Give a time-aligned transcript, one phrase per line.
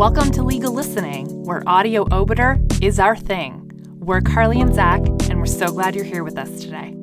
[0.00, 3.70] Welcome to Legal Listening, where audio obiter is our thing.
[3.98, 6.96] We're Carly and Zach, and we're so glad you're here with us today.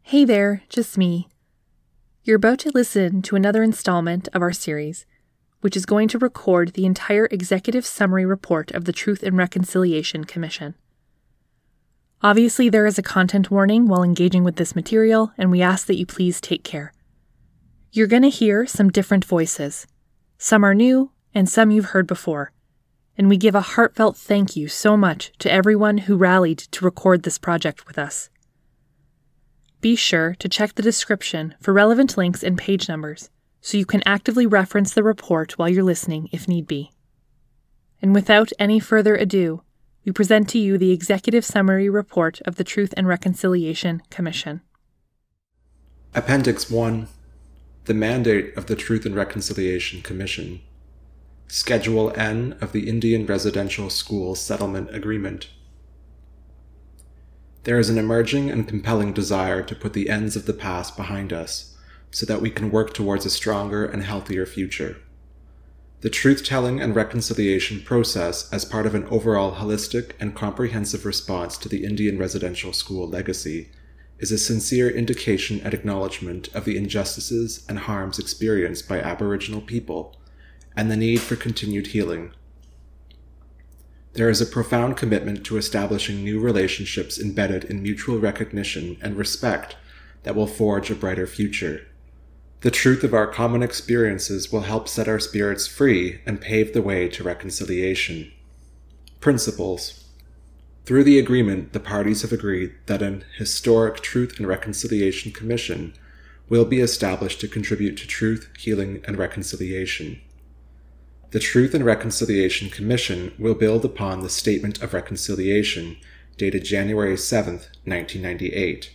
[0.00, 1.28] Hey there, just me.
[2.24, 5.04] You're about to listen to another installment of our series,
[5.60, 10.24] which is going to record the entire executive summary report of the Truth and Reconciliation
[10.24, 10.74] Commission.
[12.22, 15.98] Obviously, there is a content warning while engaging with this material, and we ask that
[15.98, 16.92] you please take care.
[17.92, 19.86] You're going to hear some different voices.
[20.36, 22.52] Some are new, and some you've heard before.
[23.16, 27.22] And we give a heartfelt thank you so much to everyone who rallied to record
[27.22, 28.28] this project with us.
[29.80, 33.30] Be sure to check the description for relevant links and page numbers
[33.62, 36.90] so you can actively reference the report while you're listening if need be.
[38.02, 39.62] And without any further ado,
[40.04, 44.62] we present to you the Executive Summary Report of the Truth and Reconciliation Commission.
[46.14, 47.06] Appendix 1
[47.84, 50.62] The Mandate of the Truth and Reconciliation Commission.
[51.48, 55.48] Schedule N of the Indian Residential School Settlement Agreement.
[57.64, 61.30] There is an emerging and compelling desire to put the ends of the past behind
[61.30, 61.76] us
[62.10, 64.96] so that we can work towards a stronger and healthier future.
[66.02, 71.58] The truth telling and reconciliation process, as part of an overall holistic and comprehensive response
[71.58, 73.68] to the Indian residential school legacy,
[74.18, 80.16] is a sincere indication and acknowledgement of the injustices and harms experienced by Aboriginal people
[80.74, 82.32] and the need for continued healing.
[84.14, 89.76] There is a profound commitment to establishing new relationships embedded in mutual recognition and respect
[90.22, 91.86] that will forge a brighter future.
[92.62, 96.82] The truth of our common experiences will help set our spirits free and pave the
[96.82, 98.30] way to reconciliation.
[99.18, 100.04] Principles
[100.84, 105.94] Through the agreement, the parties have agreed that an historic Truth and Reconciliation Commission
[106.50, 110.20] will be established to contribute to truth, healing, and reconciliation.
[111.30, 115.96] The Truth and Reconciliation Commission will build upon the Statement of Reconciliation
[116.36, 118.90] dated January 7, 1998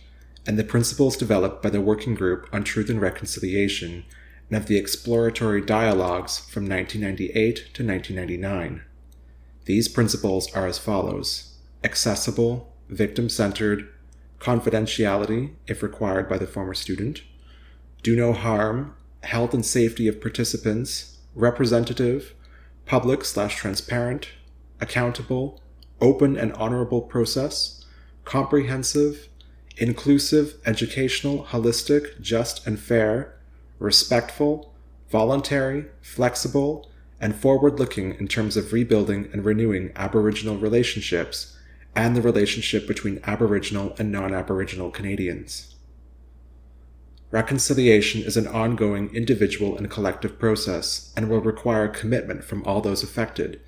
[0.46, 4.04] and the principles developed by the Working Group on Truth and Reconciliation
[4.48, 8.82] and of the exploratory dialogues from 1998 to 1999.
[9.64, 13.88] These principles are as follows accessible, victim centered,
[14.40, 17.22] confidentiality, if required by the former student,
[18.02, 22.34] do no harm, health and safety of participants, representative,
[22.86, 24.28] public slash transparent,
[24.80, 25.60] accountable,
[26.00, 27.84] open and honorable process,
[28.24, 29.28] comprehensive,
[29.76, 33.38] inclusive, educational, holistic, just and fair,
[33.78, 34.74] respectful,
[35.10, 41.56] voluntary, flexible, and forward looking in terms of rebuilding and renewing Aboriginal relationships
[41.94, 45.74] and the relationship between Aboriginal and non Aboriginal Canadians.
[47.30, 53.02] Reconciliation is an ongoing individual and collective process and will require commitment from all those
[53.02, 53.60] affected,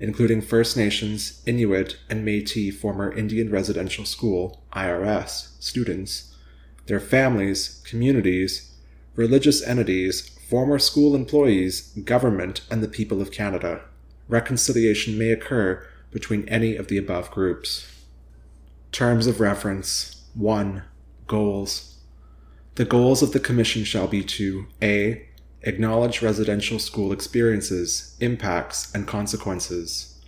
[0.00, 6.34] including First Nations, Inuit, and Metis former Indian Residential School IRS students,
[6.86, 8.72] their families, communities,
[9.16, 13.82] religious entities, former school employees, government, and the people of Canada.
[14.28, 17.90] Reconciliation may occur between any of the above groups.
[18.92, 20.82] Terms of reference 1.
[21.26, 21.98] Goals.
[22.74, 25.28] The goals of the Commission shall be to A
[25.64, 30.20] acknowledge residential school experiences, impacts, and consequences.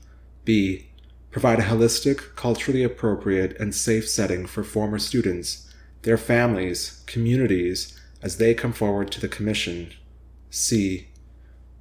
[0.45, 0.89] B.
[1.31, 5.71] Provide a holistic, culturally appropriate, and safe setting for former students,
[6.03, 9.93] their families, communities, as they come forward to the Commission.
[10.51, 11.09] C.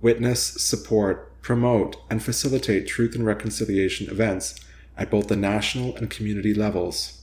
[0.02, 4.60] Witness, support, promote, and facilitate truth and reconciliation events
[4.98, 7.22] at both the national and community levels.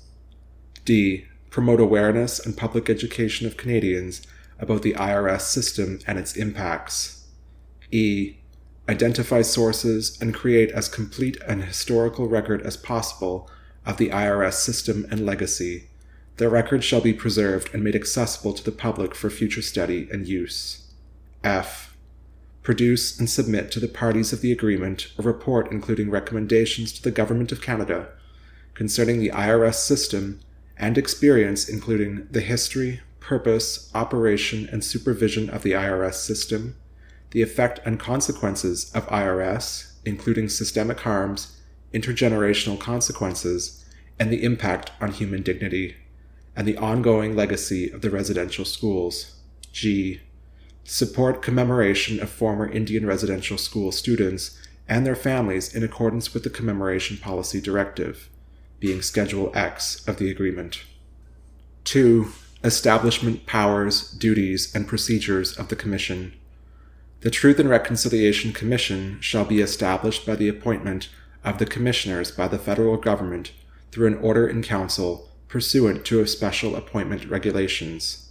[0.85, 1.27] D.
[1.51, 4.23] Promote awareness and public education of Canadians
[4.63, 7.27] about the IRS system and its impacts.
[7.91, 8.37] E.
[8.89, 13.51] Identify sources and create as complete an historical record as possible
[13.85, 15.89] of the IRS system and legacy.
[16.37, 20.27] The record shall be preserved and made accessible to the public for future study and
[20.27, 20.87] use.
[21.43, 21.97] F.
[22.63, 27.11] Produce and submit to the parties of the agreement a report including recommendations to the
[27.11, 28.09] Government of Canada
[28.75, 30.41] concerning the IRS system
[30.77, 36.77] and experience, including the history, purpose, operation, and supervision of the IRS system,
[37.31, 41.61] the effect and consequences of IRS, including systemic harms,
[41.95, 43.85] intergenerational consequences,
[44.19, 45.97] and the impact on human dignity,
[46.55, 49.37] and the ongoing legacy of the residential schools.
[49.73, 50.21] G.
[50.85, 56.51] Support commemoration of former Indian residential school students and their families in accordance with the
[56.51, 58.29] Commemoration Policy Directive.
[58.81, 60.83] being Schedule X of the agreement.
[61.85, 62.33] 2.
[62.65, 66.33] Establishment powers, duties, and procedures of the Commission.
[67.23, 71.09] The Truth and Reconciliation Commission shall be established by the appointment
[71.43, 73.51] of the Commissioners by the federal government
[73.91, 78.31] through an order in council pursuant to special appointment regulations.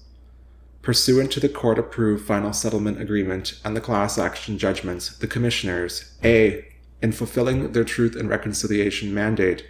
[0.82, 6.16] Pursuant to the court approved final settlement agreement and the class action judgments, the Commissioners,
[6.24, 6.66] A.
[7.02, 9.66] In fulfilling their Truth and Reconciliation mandate,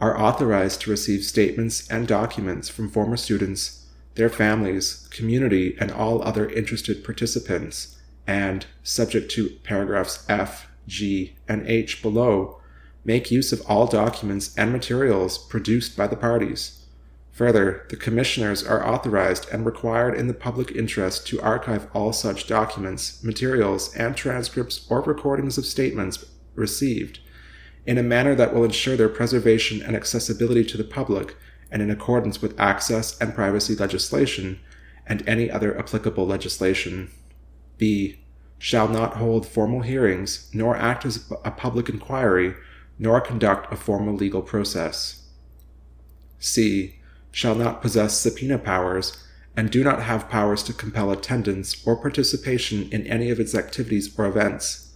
[0.00, 3.79] are authorized to receive statements and documents from former students
[4.20, 7.96] their families, community, and all other interested participants,
[8.26, 12.60] and, subject to paragraphs F, G, and H below,
[13.02, 16.84] make use of all documents and materials produced by the parties.
[17.32, 22.46] Further, the commissioners are authorized and required in the public interest to archive all such
[22.46, 27.20] documents, materials, and transcripts or recordings of statements received
[27.86, 31.36] in a manner that will ensure their preservation and accessibility to the public
[31.70, 34.60] and in accordance with access and privacy legislation
[35.06, 37.10] and any other applicable legislation.
[37.78, 38.20] B.
[38.58, 42.54] Shall not hold formal hearings, nor act as a public inquiry,
[42.98, 45.26] nor conduct a formal legal process.
[46.38, 46.96] C.
[47.32, 49.26] Shall not possess subpoena powers,
[49.56, 54.14] and do not have powers to compel attendance or participation in any of its activities
[54.18, 54.94] or events.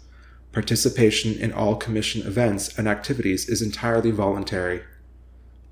[0.53, 4.83] Participation in all Commission events and activities is entirely voluntary.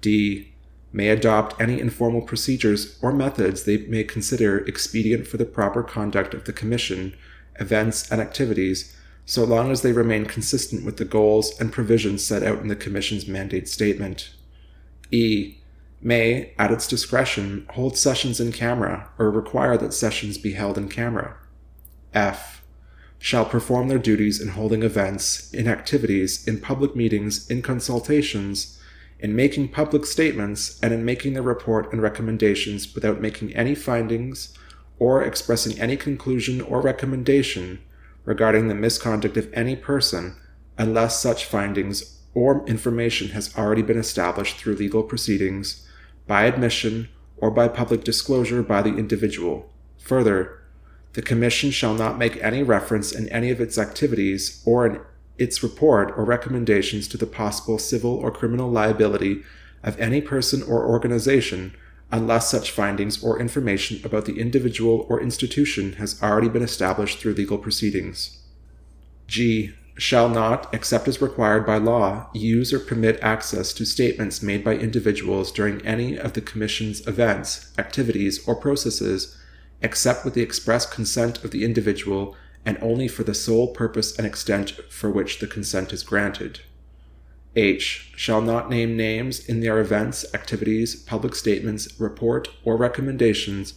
[0.01, 0.52] D
[0.93, 6.35] may adopt any informal procedures or methods they may consider expedient for the proper conduct
[6.35, 7.15] of the Commission,
[7.59, 8.95] events, and activities,
[9.25, 12.77] so long as they remain consistent with the goals and provisions set out in the
[12.77, 14.35] Commission's mandate statement.
[15.11, 15.59] E.
[16.01, 20.89] May, at its discretion, hold sessions in camera or require that sessions be held in
[20.89, 21.37] camera.
[22.13, 22.65] F.
[23.19, 28.81] Shall perform their duties in holding events, in activities, in public meetings, in consultations,
[29.23, 34.59] in making public statements and in making their report and recommendations without making any findings
[34.99, 37.79] or expressing any conclusion or recommendation
[38.25, 40.37] regarding the misconduct of any person
[40.77, 45.87] unless such findings or information has already been established through legal proceedings,
[46.27, 49.71] by admission, or by public disclosure by the individual.
[49.99, 50.59] Further,
[51.13, 55.01] the Commission shall not make any reference in any of its activities or in
[55.43, 59.43] its report or recommendations to the possible civil or criminal liability
[59.83, 61.75] of any person or organization
[62.13, 67.33] unless such findings or information about the individual or institution has already been established through
[67.33, 68.39] legal proceedings.
[69.27, 69.73] G.
[69.99, 74.75] Shall not, except as required by law, use or permit access to statements made by
[74.75, 79.37] individuals during any of the Commission's events, activities, or processes,
[79.83, 84.27] except with the express consent of the individual and only for the sole purpose and
[84.27, 86.61] extent for which the consent is granted.
[87.55, 88.13] H.
[88.17, 93.75] Shall not name names in their events, activities, public statements, report, or recommendations,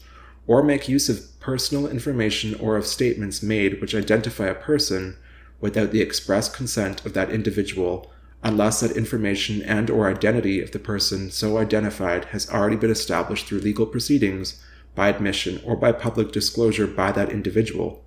[0.47, 5.17] or make use of personal information or of statements made which identify a person
[5.59, 8.11] without the express consent of that individual
[8.43, 13.47] unless that information and or identity of the person so identified has already been established
[13.47, 18.04] through legal proceedings by admission or by public disclosure by that individual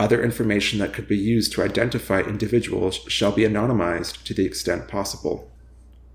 [0.00, 4.88] other information that could be used to identify individuals shall be anonymized to the extent
[4.88, 5.52] possible.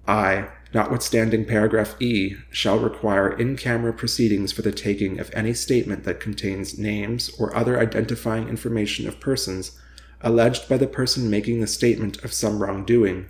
[0.07, 6.03] I, notwithstanding paragraph E, shall require in camera proceedings for the taking of any statement
[6.03, 9.79] that contains names or other identifying information of persons
[10.21, 13.27] alleged by the person making the statement of some wrongdoing,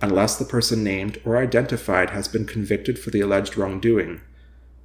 [0.00, 4.20] unless the person named or identified has been convicted for the alleged wrongdoing.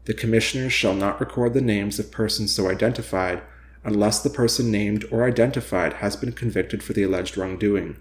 [0.06, 3.44] The commissioners shall not record the names of persons so identified
[3.84, 7.98] unless the person named or identified has been convicted for the alleged wrongdoing.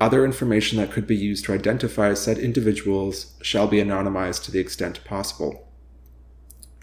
[0.00, 4.60] Other information that could be used to identify said individuals shall be anonymized to the
[4.60, 5.68] extent possible.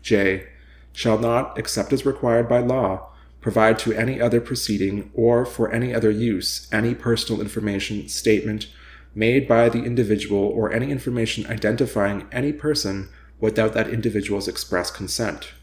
[0.01, 0.47] J.
[0.93, 3.09] Shall not, except as required by law,
[3.41, 8.67] provide to any other proceeding or for any other use any personal information statement
[9.15, 15.53] made by the individual or any information identifying any person without that individual's express consent.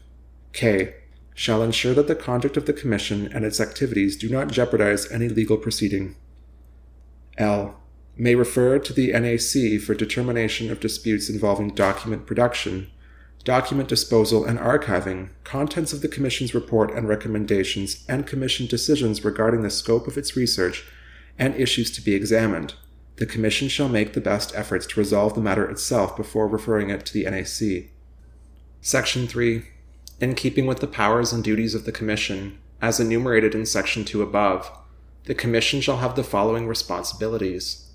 [0.51, 0.95] K
[1.35, 5.27] shall ensure that the conduct of the Commission and its activities do not jeopardize any
[5.27, 6.15] legal proceeding.
[7.37, 7.75] L.
[8.15, 12.89] May refer to the NAC for determination of disputes involving document production,
[13.43, 19.61] document disposal and archiving, contents of the Commission's report and recommendations, and Commission decisions regarding
[19.61, 20.85] the scope of its research
[21.37, 22.75] and issues to be examined.
[23.17, 27.05] The Commission shall make the best efforts to resolve the matter itself before referring it
[27.07, 27.91] to the NAC.
[28.79, 29.63] Section 3
[30.19, 34.21] in keeping with the powers and duties of the Commission, as enumerated in Section 2
[34.21, 34.71] above,
[35.25, 37.91] the Commission shall have the following responsibilities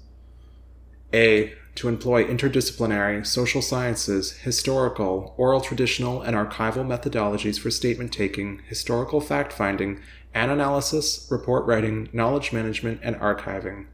[1.12, 1.54] A.
[1.76, 9.20] to employ interdisciplinary, social sciences, historical, oral traditional, and archival methodologies for statement taking, historical
[9.20, 10.00] fact finding,
[10.34, 13.86] and analysis, report writing, knowledge management, and archiving.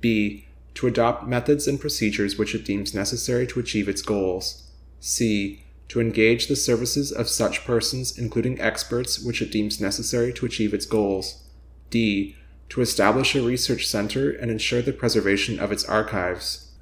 [0.00, 0.46] B.
[0.74, 4.70] To adopt methods and procedures which it deems necessary to achieve its goals.
[5.00, 5.63] C.
[5.88, 10.74] To engage the services of such persons, including experts, which it deems necessary to achieve
[10.74, 11.44] its goals.
[11.90, 12.36] D.
[12.70, 16.72] To establish a research center and ensure the preservation of its archives.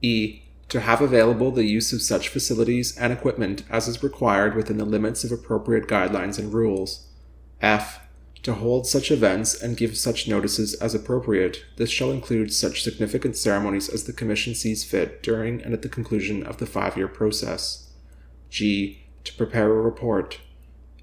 [0.00, 0.42] E.
[0.70, 4.84] To have available the use of such facilities and equipment as is required within the
[4.84, 7.08] limits of appropriate guidelines and rules.
[7.60, 8.00] F.
[8.42, 11.64] To hold such events and give such notices as appropriate.
[11.76, 15.88] This shall include such significant ceremonies as the Commission sees fit during and at the
[15.88, 17.85] conclusion of the five year process.
[18.50, 19.02] G.
[19.24, 20.40] To prepare a report.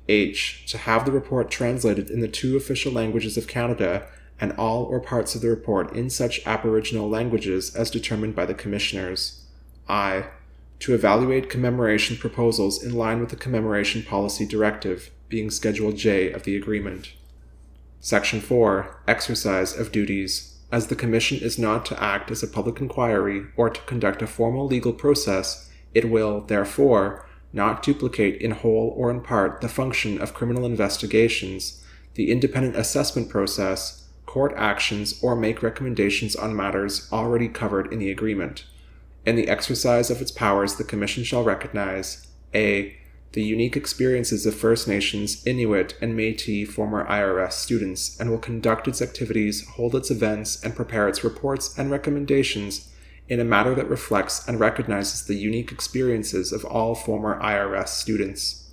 [0.07, 0.65] H.
[0.67, 4.07] To have the report translated in the two official languages of Canada
[4.39, 8.53] and all or parts of the report in such Aboriginal languages as determined by the
[8.53, 9.45] Commissioners.
[9.87, 10.25] I.
[10.79, 16.43] To evaluate commemoration proposals in line with the Commemoration Policy Directive, being Schedule J of
[16.43, 17.13] the Agreement.
[18.01, 19.03] Section 4.
[19.07, 20.57] Exercise of duties.
[20.73, 24.27] As the Commission is not to act as a public inquiry or to conduct a
[24.27, 30.19] formal legal process, it will, therefore, not duplicate in whole or in part the function
[30.19, 31.83] of criminal investigations,
[32.15, 38.09] the independent assessment process, court actions, or make recommendations on matters already covered in the
[38.09, 38.65] agreement.
[39.25, 42.97] In the exercise of its powers, the Commission shall recognize a.
[43.31, 48.87] The unique experiences of First Nations, Inuit, and Metis former IRS students, and will conduct
[48.87, 52.92] its activities, hold its events, and prepare its reports and recommendations
[53.27, 58.69] in a manner that reflects and recognizes the unique experiences of all former IRS students.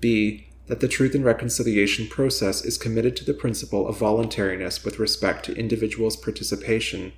[0.00, 4.98] B that the Truth and Reconciliation process is committed to the principle of voluntariness with
[4.98, 7.12] respect to individuals' participation.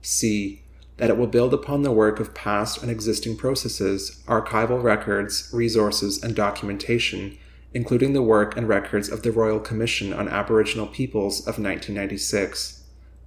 [0.00, 0.62] C.
[0.96, 6.22] That it will build upon the work of past and existing processes, archival records, resources,
[6.22, 7.36] and documentation,
[7.72, 12.84] including the work and records of the Royal Commission on Aboriginal Peoples of 1996.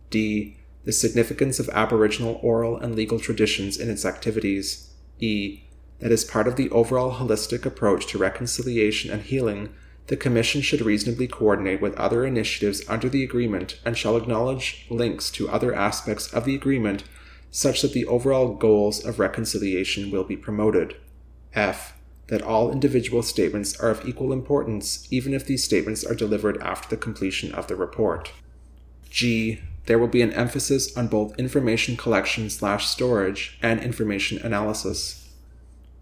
[0.09, 0.56] D.
[0.87, 4.93] The significance of Aboriginal oral and legal traditions in its activities.
[5.19, 5.65] E
[5.99, 9.73] that as part of the overall holistic approach to reconciliation and healing,
[10.05, 15.29] the Commission should reasonably coordinate with other initiatives under the agreement and shall acknowledge links
[15.31, 17.03] to other aspects of the agreement
[17.51, 20.95] such that the overall goals of reconciliation will be promoted.
[21.53, 21.97] F.
[22.27, 26.87] That all individual statements are of equal importance, even if these statements are delivered after
[26.87, 28.31] the completion of the report.
[29.09, 29.59] G.
[29.87, 35.29] There will be an emphasis on both information collection slash storage and information analysis.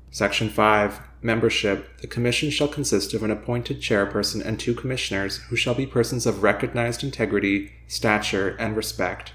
[0.10, 1.00] Section 5.
[1.22, 2.02] Membership.
[2.02, 6.26] The Commission shall consist of an appointed chairperson and two commissioners who shall be persons
[6.26, 9.34] of recognized integrity, stature, and respect.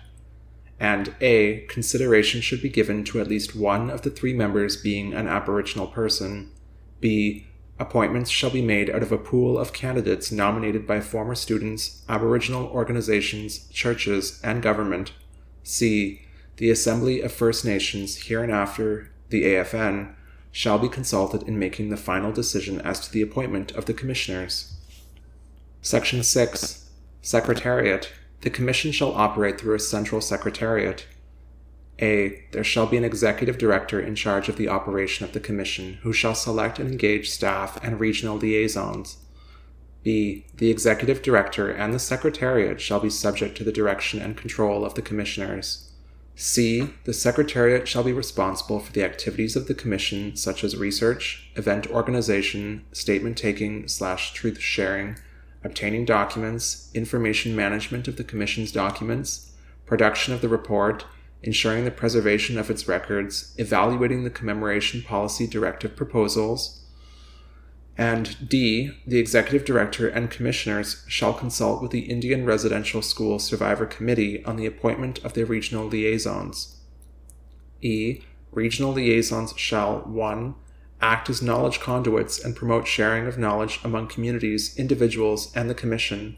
[0.81, 1.67] And A.
[1.69, 5.87] Consideration should be given to at least one of the three members being an Aboriginal
[5.87, 6.51] person.
[7.01, 7.47] B.
[7.81, 12.67] Appointments shall be made out of a pool of candidates nominated by former students, Aboriginal
[12.67, 15.13] organizations, churches, and government.
[15.63, 16.21] C.
[16.59, 20.15] The Assembly of First Nations, hereinafter the AFN,
[20.53, 24.75] shall be consulted in making the final decision as to the appointment of the commissioners.
[25.81, 26.87] Section 6.
[27.23, 28.13] Secretariat.
[28.43, 31.07] The Commission shall operate through a central secretariat.
[32.01, 32.43] A.
[32.53, 36.13] There shall be an executive director in charge of the operation of the Commission, who
[36.13, 39.19] shall select and engage staff and regional liaisons.
[40.03, 40.47] B.
[40.55, 44.95] The executive director and the secretariat shall be subject to the direction and control of
[44.95, 45.91] the Commissioners.
[46.37, 46.89] C.
[47.05, 51.87] The Secretariat shall be responsible for the activities of the Commission, such as research, event
[51.89, 55.17] organization, statement taking slash truth sharing,
[55.63, 59.53] obtaining documents, information management of the Commission's documents,
[59.85, 61.05] production of the report,
[61.43, 66.81] ensuring the preservation of its records, evaluating the commemoration policy directive proposals,
[67.97, 68.93] and D.
[69.07, 74.57] The Executive Director and Commissioners shall consult with the Indian Residential School Survivor Committee on
[74.57, 76.79] the appointment of their regional liaisons.
[77.83, 78.23] E.
[78.53, 80.55] Regional liaisons shall 1.
[81.03, 86.37] Act as knowledge conduits and promote sharing of knowledge among communities, individuals, and the Commission.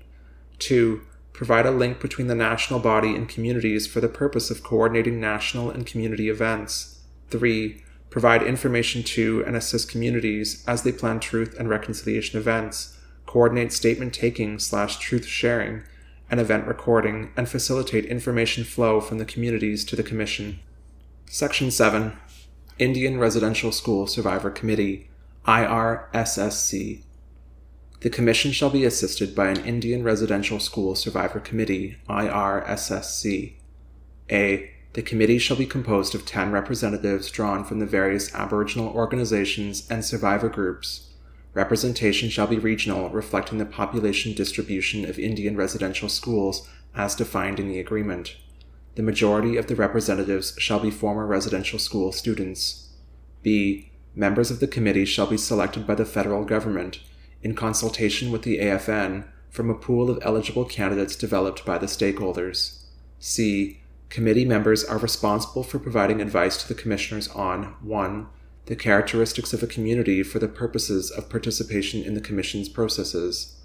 [0.59, 1.03] 2.
[1.33, 5.71] Provide a link between the national body and communities for the purpose of coordinating national
[5.71, 7.01] and community events.
[7.31, 13.73] 3 provide information to and assist communities as they plan truth and reconciliation events, coordinate
[13.73, 15.83] statement taking slash truth sharing
[16.31, 20.61] and event recording, and facilitate information flow from the communities to the Commission.
[21.27, 22.13] Section 7
[22.79, 25.09] Indian Residential School Survivor Committee,
[25.47, 27.03] IRSSC.
[28.03, 33.53] The Commission shall be assisted by an Indian Residential School Survivor Committee, IRSSC.
[34.29, 39.87] A The committee shall be composed of 10 representatives drawn from the various Aboriginal organizations
[39.89, 41.11] and survivor groups.
[41.55, 47.69] Representation shall be regional, reflecting the population distribution of Indian residential schools as defined in
[47.69, 48.37] the agreement.
[48.97, 52.89] The majority of the representatives shall be former residential school students.
[53.45, 53.93] B.
[54.17, 56.99] Members of the committee shall be selected by the federal government,
[57.43, 62.85] in consultation with the AFN, from a pool of eligible candidates developed by the stakeholders.
[63.19, 63.81] C.
[64.09, 68.27] Committee members are responsible for providing advice to the commissioners on 1.
[68.67, 73.59] The characteristics of a community for the purposes of participation in the Commission's processes.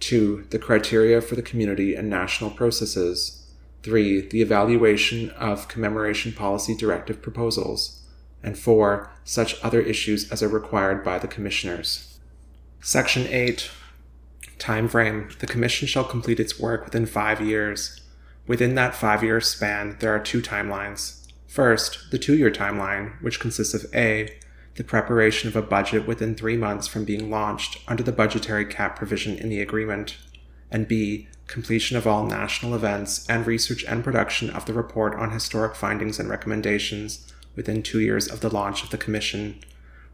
[0.00, 0.46] 2.
[0.50, 3.46] The criteria for the community and national processes.
[3.82, 4.28] 3.
[4.28, 8.02] The evaluation of commemoration policy directive proposals.
[8.42, 9.10] And 4.
[9.24, 12.15] Such other issues as are required by the commissioners.
[12.80, 13.70] Section 8.
[14.58, 15.30] Time frame.
[15.38, 18.00] The Commission shall complete its work within five years.
[18.46, 21.26] Within that five year span, there are two timelines.
[21.46, 24.38] First, the two year timeline, which consists of A,
[24.76, 28.96] the preparation of a budget within three months from being launched under the budgetary cap
[28.96, 30.16] provision in the agreement,
[30.70, 35.30] and B, completion of all national events and research and production of the report on
[35.30, 39.58] historic findings and recommendations within two years of the launch of the Commission,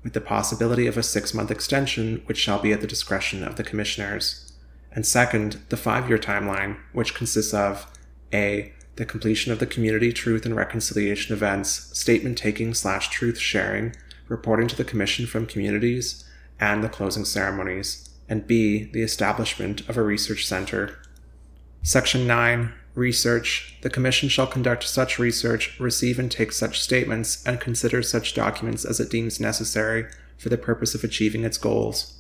[0.02, 3.56] with the possibility of a six month extension, which shall be at the discretion of
[3.56, 4.52] the Commissioners.
[4.90, 7.87] And second, the five year timeline, which consists of
[8.32, 8.73] a.
[8.97, 13.97] The completion of the community truth and reconciliation events, statement taking slash truth sharing,
[14.28, 16.28] reporting to the Commission from communities,
[16.61, 18.11] and the closing ceremonies.
[18.28, 18.85] And B.
[18.85, 20.99] The establishment of a research center.
[21.82, 22.75] Section 9.
[22.94, 23.76] Research.
[23.80, 28.84] The Commission shall conduct such research, receive and take such statements, and consider such documents
[28.84, 30.06] as it deems necessary
[30.37, 32.18] for the purpose of achieving its goals.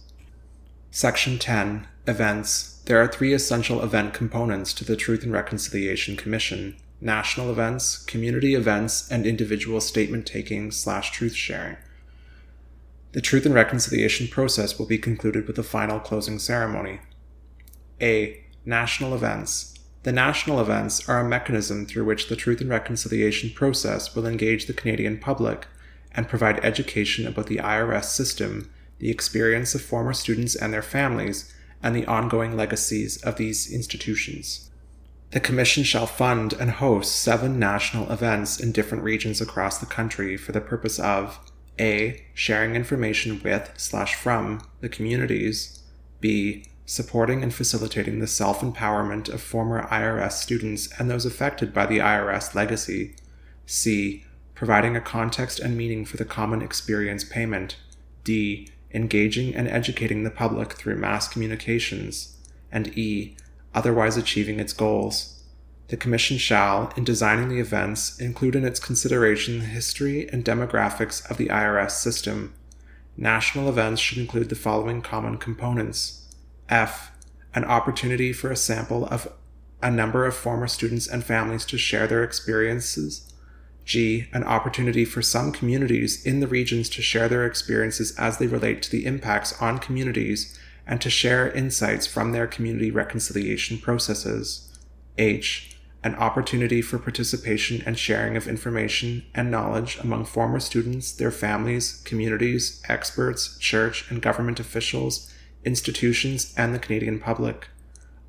[0.90, 1.86] Section 10.
[2.06, 2.80] Events.
[2.86, 8.54] There are three essential event components to the Truth and Reconciliation Commission national events, community
[8.54, 11.76] events, and individual statement taking slash truth sharing.
[13.12, 17.00] The Truth and Reconciliation process will be concluded with a final closing ceremony.
[18.00, 18.44] A.
[18.64, 19.71] National events.
[20.02, 24.66] The national events are a mechanism through which the Truth and Reconciliation process will engage
[24.66, 25.66] the Canadian public
[26.12, 31.54] and provide education about the IRS system, the experience of former students and their families,
[31.82, 34.70] and the ongoing legacies of these institutions.
[35.30, 40.36] The Commission shall fund and host seven national events in different regions across the country
[40.36, 41.38] for the purpose of
[41.80, 42.22] A.
[42.34, 45.82] Sharing information with slash from the communities,
[46.20, 46.66] B.
[46.92, 52.00] Supporting and facilitating the self empowerment of former IRS students and those affected by the
[52.00, 53.16] IRS legacy,
[53.64, 54.26] C.
[54.54, 57.78] Providing a context and meaning for the Common Experience payment,
[58.24, 62.36] D engaging and educating the public through mass communications,
[62.70, 63.38] and E,
[63.74, 65.42] otherwise achieving its goals.
[65.88, 71.24] The Commission shall, in designing the events, include in its consideration the history and demographics
[71.30, 72.52] of the IRS system.
[73.16, 76.21] National events should include the following common components
[76.68, 77.12] F.
[77.54, 79.28] An opportunity for a sample of
[79.82, 83.32] a number of former students and families to share their experiences
[83.84, 88.46] G, an opportunity for some communities in the regions to share their experiences as they
[88.46, 94.68] relate to the impacts on communities and to share insights from their community reconciliation processes.
[95.18, 101.30] H, an opportunity for participation and sharing of information and knowledge among former students, their
[101.30, 105.31] families, communities, experts, church and government officials,
[105.64, 107.68] institutions, and the Canadian public.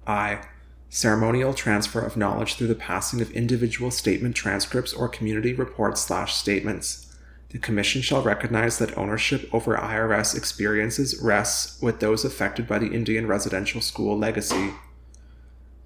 [0.06, 0.42] I,
[0.90, 6.36] ceremonial transfer of knowledge through the passing of individual statement transcripts or community reports slash
[6.36, 7.04] statements.
[7.50, 12.92] The Commission shall recognize that ownership over IRS experiences rests with those affected by the
[12.92, 14.72] Indian residential school legacy.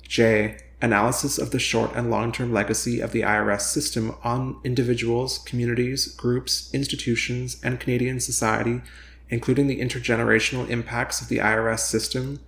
[0.02, 0.58] J.
[0.82, 6.08] Analysis of the short and long term legacy of the IRS system on individuals, communities,
[6.16, 8.82] groups, institutions, and Canadian society,
[9.30, 12.40] including the intergenerational impacts of the IRS system.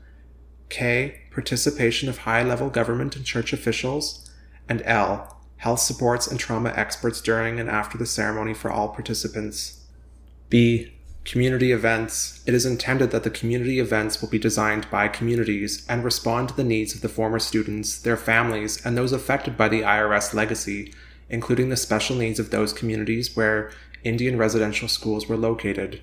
[0.70, 4.30] K participation of high level government and church officials,
[4.68, 5.38] and L.
[5.58, 9.86] Health supports and trauma experts during and after the ceremony for all participants.
[10.50, 10.94] B.
[11.26, 12.42] Community events.
[12.48, 16.56] It is intended that the community events will be designed by communities and respond to
[16.56, 20.94] the needs of the former students, their families, and those affected by the IRS legacy,
[21.30, 23.72] including the special needs of those communities where
[24.04, 26.02] Indian residential schools were located.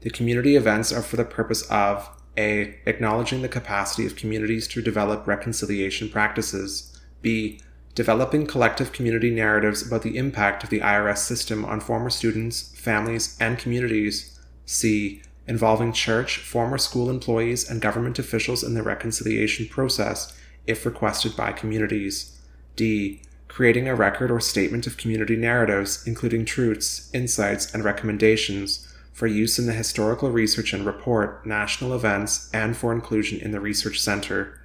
[0.00, 2.78] The community events are for the purpose of a.
[2.86, 6.96] Acknowledging the capacity of communities to develop reconciliation practices.
[7.20, 7.60] B.
[7.96, 13.36] Developing collective community narratives about the impact of the IRS system on former students, families,
[13.40, 14.38] and communities.
[14.66, 15.22] C.
[15.48, 21.50] Involving church, former school employees, and government officials in the reconciliation process, if requested by
[21.50, 22.38] communities.
[22.76, 23.22] D.
[23.48, 28.86] creating a record or statement of community narratives, including truths, insights, and recommendations
[29.18, 33.58] for use in the historical research and report, national events, and for inclusion in the
[33.58, 34.60] research center.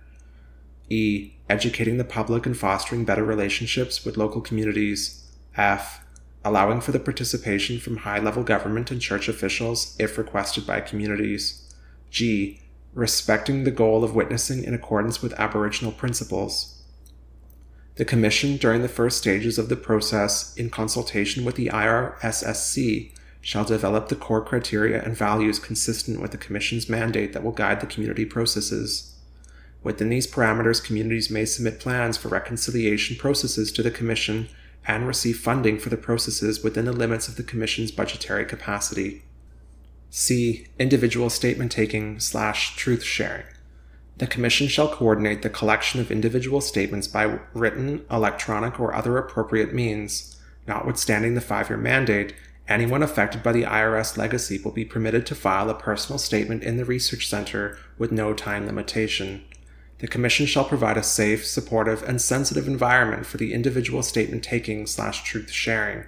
[0.89, 1.31] E.
[1.49, 5.27] Educating the public and fostering better relationships with local communities.
[5.57, 6.05] F.
[6.45, 11.73] Allowing for the participation from high level government and church officials if requested by communities.
[12.11, 12.61] G.
[12.93, 16.79] Respecting the goal of witnessing in accordance with Aboriginal principles.
[17.95, 23.65] The Commission, during the first stages of the process, in consultation with the IRSSC, shall
[23.65, 27.85] develop the core criteria and values consistent with the Commission's mandate that will guide the
[27.85, 29.17] community processes.
[29.83, 34.47] Within these parameters, communities may submit plans for reconciliation processes to the Commission
[34.87, 39.23] and receive funding for the processes within the limits of the Commission's budgetary capacity.
[40.09, 40.67] C.
[40.79, 43.43] Individual statement taking slash truth sharing.
[44.19, 49.73] The Commission shall coordinate the collection of individual statements by written, electronic, or other appropriate
[49.73, 50.39] means.
[50.65, 52.33] Notwithstanding the five year mandate,
[52.67, 56.77] anyone affected by the IRS legacy will be permitted to file a personal statement in
[56.77, 59.43] the Research Center with no time limitation.
[59.99, 64.85] The Commission shall provide a safe, supportive, and sensitive environment for the individual statement taking
[64.85, 66.05] slash truth sharing.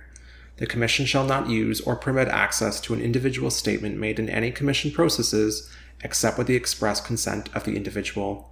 [0.57, 4.51] The Commission shall not use or permit access to an individual statement made in any
[4.51, 5.69] Commission processes
[6.01, 8.51] except with the express consent of the individual.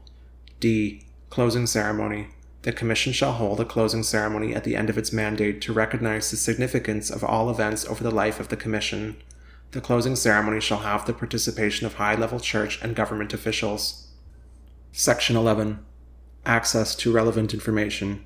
[0.60, 1.04] D.
[1.30, 2.28] Closing ceremony.
[2.64, 6.32] The Commission shall hold a closing ceremony at the end of its mandate to recognize
[6.32, 9.18] the significance of all events over the life of the Commission.
[9.72, 14.08] The closing ceremony shall have the participation of high level church and government officials.
[14.94, 15.84] Section 11
[16.46, 18.24] Access to relevant information.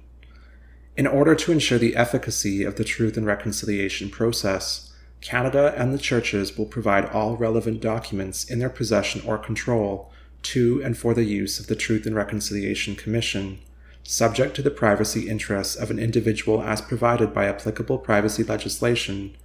[0.95, 5.99] In order to ensure the efficacy of the Truth and Reconciliation process, Canada and the
[5.99, 10.11] churches will provide all relevant documents in their possession or control
[10.43, 13.59] to and for the use of the Truth and Reconciliation Commission,
[14.09, 19.35] subject to the privacy interests of an individual as provided by applicable privacy legislation,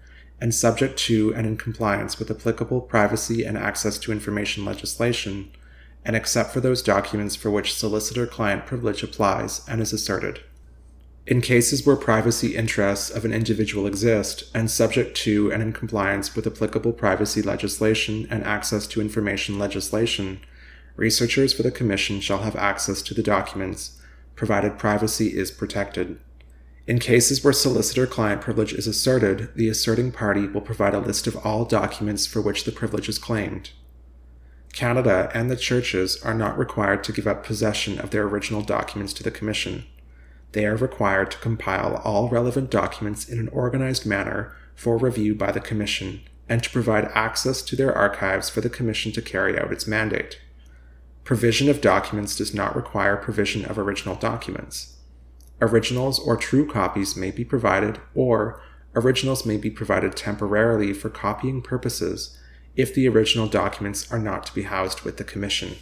[0.40, 5.50] and subject to and in compliance with applicable privacy and access to information legislation,
[6.04, 10.40] and except for those documents for which solicitor client privilege applies and is asserted.
[11.26, 16.36] In cases where privacy interests of an individual exist and subject to and in compliance
[16.36, 20.38] with applicable privacy legislation and access to information legislation,
[20.94, 23.98] researchers for the Commission shall have access to the documents,
[24.34, 26.18] provided privacy is protected.
[26.86, 31.26] In cases where solicitor client privilege is asserted, the asserting party will provide a list
[31.26, 33.70] of all documents for which the privilege is claimed.
[34.72, 39.12] Canada and the churches are not required to give up possession of their original documents
[39.12, 39.84] to the Commission
[40.52, 45.50] they are required to compile all relevant documents in an organized manner for review by
[45.50, 49.72] the Commission and to provide access to their archives for the Commission to carry out
[49.72, 50.38] its mandate.
[51.24, 54.96] Provision of documents does not require provision of original documents.
[55.60, 58.60] Originals or true copies may be provided, or
[58.94, 62.36] originals may be provided temporarily for copying purposes
[62.74, 65.76] if the original documents are not to be housed with the Commission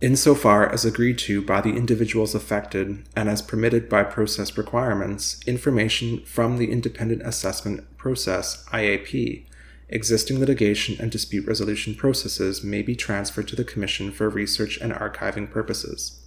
[0.00, 6.20] insofar as agreed to by the individuals affected and as permitted by process requirements, information
[6.24, 9.44] from the Independent Assessment Process IAP,
[9.88, 14.92] existing litigation and dispute resolution processes may be transferred to the Commission for research and
[14.92, 16.20] archiving purposes.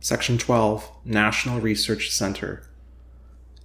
[0.00, 2.62] Section 12 National Research Center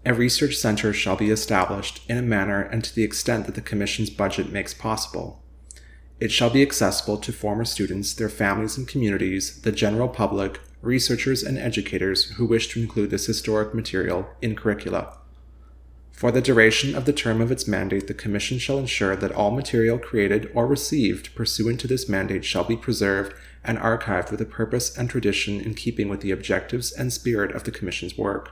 [0.06, 3.62] a research center shall be established in a manner and to the extent that the
[3.62, 5.44] Commission's budget makes possible,
[6.20, 11.44] it shall be accessible to former students, their families and communities, the general public, researchers,
[11.44, 15.19] and educators who wish to include this historic material in curricula.
[16.20, 19.52] For the duration of the term of its mandate, the Commission shall ensure that all
[19.52, 24.46] material created or received pursuant to this mandate shall be preserved and archived with a
[24.46, 28.52] purpose and tradition in keeping with the objectives and spirit of the Commission's work.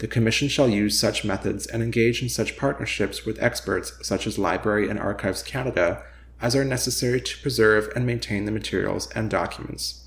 [0.00, 4.38] The Commission shall use such methods and engage in such partnerships with experts such as
[4.38, 6.02] Library and Archives Canada
[6.42, 10.05] as are necessary to preserve and maintain the materials and documents.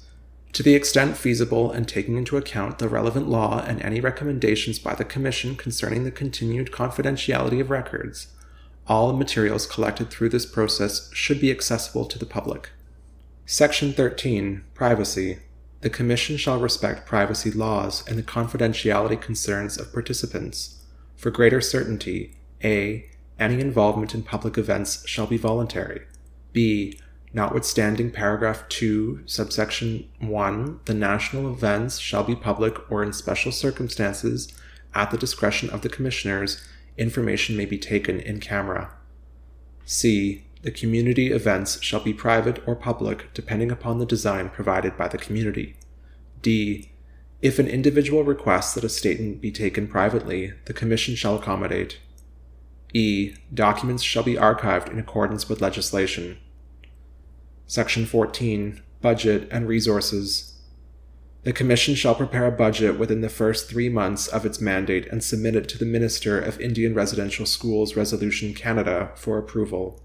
[0.54, 4.96] To the extent feasible and taking into account the relevant law and any recommendations by
[4.96, 8.28] the Commission concerning the continued confidentiality of records,
[8.88, 12.72] all materials collected through this process should be accessible to the public.
[13.46, 15.40] Section 13 Privacy.
[15.82, 20.84] The Commission shall respect privacy laws and the confidentiality concerns of participants.
[21.16, 23.10] For greater certainty, A.
[23.40, 26.02] Any involvement in public events shall be voluntary.
[26.52, 27.00] B.
[27.32, 34.52] Notwithstanding paragraph 2, subsection 1, the national events shall be public or in special circumstances,
[34.96, 36.62] at the discretion of the commissioners,
[36.98, 38.92] information may be taken in camera.
[39.86, 40.46] C.
[40.64, 45.18] The community events shall be private or public depending upon the design provided by the
[45.18, 45.78] community.
[46.42, 46.92] D.
[47.42, 52.00] If an individual requests that a statement be taken privately, the Commission shall accommodate.
[52.94, 53.36] E.
[53.54, 56.38] Documents shall be archived in accordance with legislation.
[57.70, 58.82] Section 14.
[59.00, 60.60] Budget and Resources.
[61.44, 65.24] The Commission shall prepare a budget within the first three months of its mandate and
[65.24, 70.02] submit it to the Minister of Indian Residential Schools Resolution Canada for approval.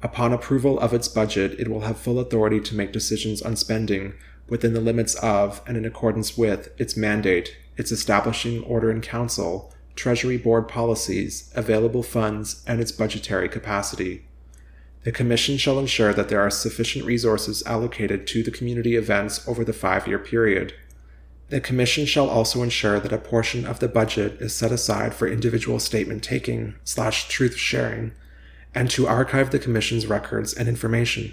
[0.00, 4.14] Upon approval of its budget, it will have full authority to make decisions on spending
[4.48, 9.74] within the limits of and in accordance with its mandate, its establishing order in council,
[9.94, 14.24] Treasury Board policies, available funds, and its budgetary capacity.
[15.04, 19.64] The Commission shall ensure that there are sufficient resources allocated to the community events over
[19.64, 20.74] the five year period.
[21.50, 25.26] The Commission shall also ensure that a portion of the budget is set aside for
[25.26, 28.12] individual statement taking slash truth sharing
[28.74, 31.32] and to archive the Commission's records and information.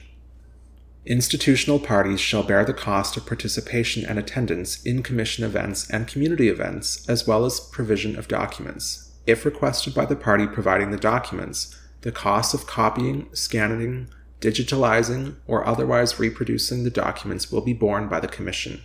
[1.06, 6.49] Institutional parties shall bear the cost of participation and attendance in Commission events and community
[6.49, 9.12] events, as well as provision of documents.
[9.28, 14.07] If requested by the party providing the documents, the cost of copying, scanning,
[14.39, 18.83] digitalizing, or otherwise reproducing the documents will be borne by the Commission.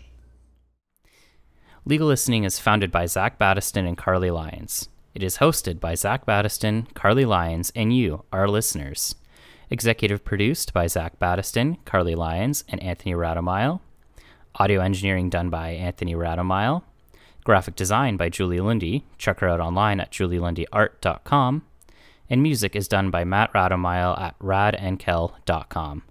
[1.85, 4.89] Legal Listening is founded by Zach Battiston and Carly Lyons.
[5.15, 9.15] It is hosted by Zach Battiston, Carly Lyons, and you, our listeners.
[9.69, 13.81] Executive produced by Zach Battiston, Carly Lyons, and Anthony Radomile.
[14.55, 16.85] Audio engineering done by Anthony Radomile.
[17.45, 19.05] Graphic design by Julie Lundy.
[19.19, 21.65] Check her out online at julielundyart.com.
[22.31, 26.03] And music is done by Matt Radomile at radandkel.com.